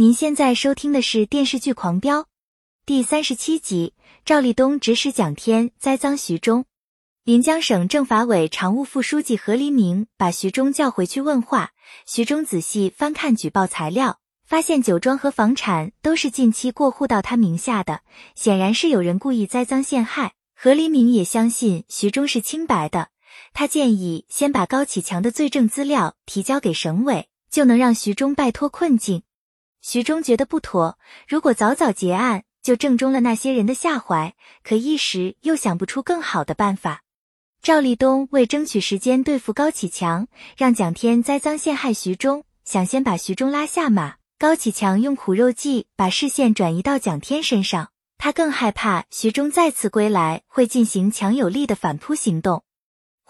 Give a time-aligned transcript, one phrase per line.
[0.00, 2.20] 您现在收听的是电视剧《狂飙》
[2.86, 6.66] 第三十七集，赵立东指使蒋天栽赃徐忠。
[7.24, 11.72] 临江省政法委常务副书记何黎明把徐忠叫回去问话。
[12.06, 18.02] 徐忠仔细翻看举报材料，发现酒庄和房产都是近期过户到他名下的，
[18.36, 20.34] 显然是有人故意栽赃陷害。
[20.54, 23.08] 何黎明也相信徐忠是清白的，
[23.52, 29.24] 他建议先把高启强的罪证资料提交给省委，就能让徐忠摆脱困境。
[29.90, 34.34] 徐忠觉得不妥，如果早早结案，就正中了那些人的下怀。
[34.62, 37.04] 可一时又想不出更好的办法。
[37.62, 44.16] 赵立东为争取时间对付高启强，让蒋天栽赃陷害徐忠，想先把徐忠拉下马。
[44.38, 52.62] 高启强用苦肉计把视线转移到蒋天身上，他更害怕徐忠再次归来会进行强有力的反扑行动。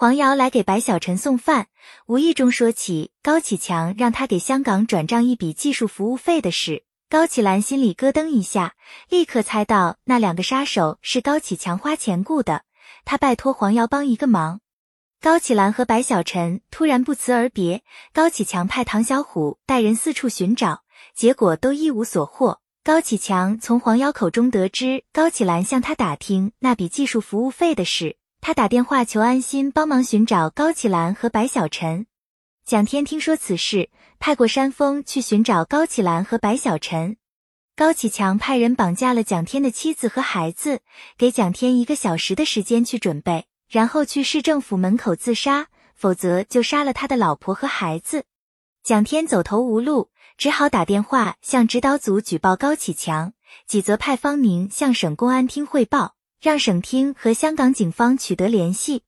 [0.00, 1.66] 黄瑶来给白小晨送饭，
[2.06, 6.84] 无意中说起高启强让他给香港转账一笔技术服务费的事。
[7.10, 8.76] 高启兰心里咯噔一下，
[9.08, 12.62] 立刻猜到那两个杀手是高启强花钱雇的。
[13.04, 14.60] 他拜托黄瑶帮一个忙。
[15.20, 22.60] 高启兰和白小晨突然不辞而别，高启强派唐小虎带人四处寻找，结果都一无所获。
[22.84, 28.16] 高启强从黄瑶口中得知高启兰向他打听那笔技术服务费的事。
[28.40, 32.06] 他打电话求安心帮忙寻找高启兰和白小晨。
[32.64, 37.16] 蒋天听说此事，派过山峰去寻找高启兰和白小晨。
[37.76, 40.80] 高启强派人绑架了蒋天的妻子和孩子，
[41.16, 48.24] 给蒋天一个小时的时间去准备，然后去市政府门口自杀，否则就杀了他的老婆和孩子。
[48.82, 53.32] 蒋天走投无路，只好打电话向指导组举报高启强，
[53.66, 56.16] 几则派方宁向省公安厅汇报。
[56.40, 59.02] 让省厅和香港警方取得联系，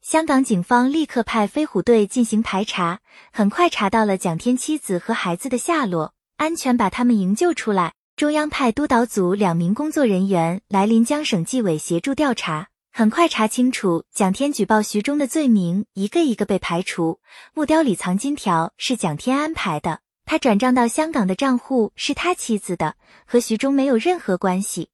[0.00, 3.00] 香港警方立刻派飞虎队进行排查，
[3.32, 7.94] 很快查到了蒋天妻子和孩子的下落，安全把他们营救出来。
[8.14, 17.18] 中央派督导组两名工作人员来临江省纪委协助调查，很快查清楚蒋天举报徐忠的罪名，一个一个被排除。
[17.54, 22.94] 木雕里藏金条是蒋天安排的，他转账到香港的账户是他妻子的，
[23.26, 24.90] 和徐忠没有任何关系。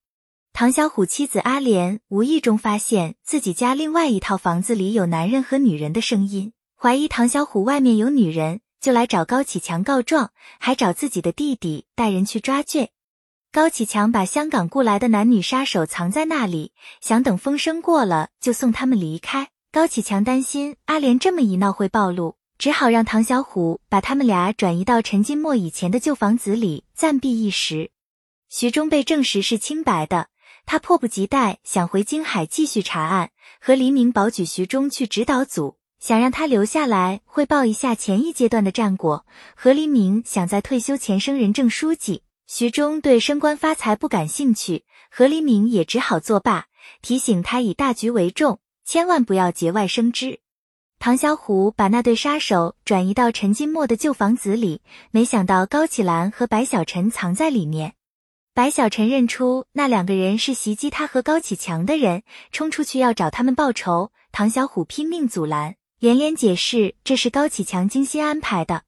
[0.56, 12.92] 唐小虎妻子阿莲无意中发现自己家另外一套房子里有男人和女人的声音，怀疑唐小虎外面有女人，就来找高启强告状，还找自己的弟弟带人去抓罪。
[13.50, 16.70] 高启强把香港雇来的男女杀手藏在那里，
[17.00, 19.48] 想等风声过了就送他们离开。
[19.72, 27.90] 高启强担心阿莲这么一闹会暴露，只好让唐小虎把他们俩转移到陈金墨以前的旧房子里暂避一时。
[28.48, 30.28] 徐忠被证实是清白的。
[30.66, 33.30] 他迫不及待想回京海继续查案，
[33.60, 39.26] 和黎明保举徐忠去指导组，想让他留下来汇报一下前一阶段的战果。
[39.54, 46.66] 何黎明想在退休前升任正书记，徐忠对升官发财不感兴趣，何黎明也只好作罢，
[47.02, 50.40] 提醒他以大局为重，千万不要节外生枝。
[50.98, 57.94] 唐小虎把那对杀手转移到陈金墨的旧房子里，没想到高启兰和白小晨藏在里面。
[58.56, 62.22] 白小晨认出那两个人是袭击他和高启强的人，
[62.52, 64.12] 冲出去要找他们报仇。
[64.30, 68.82] 唐小虎拼命阻拦，连连解释这是高启强精心安排的。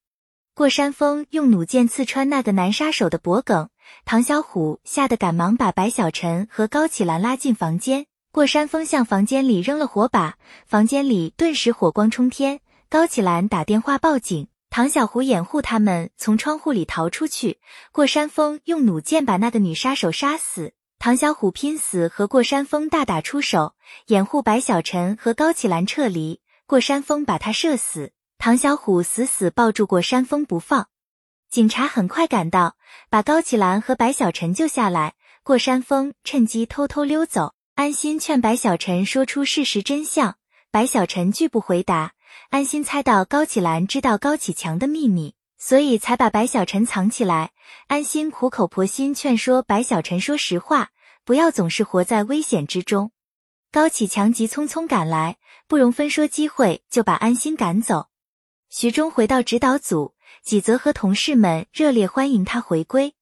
[0.55, 3.69] 过山峰用弩箭刺穿那个男杀手的脖颈，
[4.05, 8.07] 唐小虎吓得赶忙把白小晨和高启兰拉进房间。
[8.31, 12.61] 过山峰向房间里扔了火把，房间里顿时火光冲天。
[12.89, 14.47] 高启兰打电话报警。
[14.69, 17.61] 唐小虎掩护他们从窗户里逃出去，
[17.93, 20.75] 过山峰用弩箭把那个女杀手杀死。
[20.99, 23.75] 唐小虎拼死和过山峰大打出手，
[24.07, 26.41] 掩护白小晨和高启兰撤离。
[26.67, 30.89] 过山峰把他射死，唐小虎死死抱住过山峰不放。
[31.49, 32.77] 警察很快赶到，
[33.09, 35.15] 把高启兰和白小晨救下来。
[35.43, 37.55] 过山峰趁机偷偷溜走。
[37.77, 40.37] 安心劝白小晨说出事实真相，
[40.71, 42.15] 白小晨拒不回答。
[42.51, 47.53] 安心猜到高启兰知道高启强的秘密，所以才把白小晨藏起来。
[47.89, 50.91] 安心苦口婆心劝说白小晨说实话，
[51.25, 53.11] 不要总是活在危险之中。
[53.73, 58.07] 高启强急匆匆赶来，不容分说机会，就把安心赶走。
[58.71, 63.15] 徐忠回到指导组，几则和同事们热烈欢迎他回归。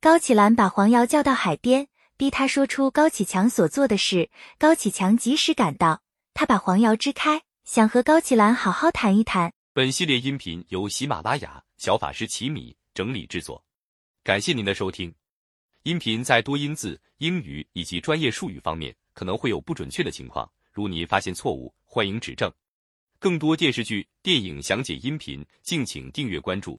[0.00, 4.30] 高启兰把黄瑶叫到海边，逼他说出高启强所做的事。
[4.58, 6.02] 高启强及时赶到，
[6.34, 7.43] 他把黄瑶支开。
[7.64, 9.50] 想和高启兰好好谈一谈。
[9.72, 13.64] 本系列音频由喜马拉雅小法师奇米整理制作，
[14.22, 15.12] 感谢您的收听。
[15.84, 22.52] 音频在多音字、英语以及专业术语方面可能会有不准确的情况，如您发现错误，欢迎指正。
[23.18, 26.78] 更多电视剧、电影详解音频，敬请订阅关注。